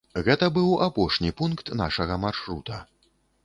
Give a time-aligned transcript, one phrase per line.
[0.27, 2.85] Гэта быў апошні пункт нашага маршрута.